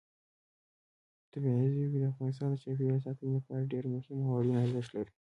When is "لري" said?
4.95-5.11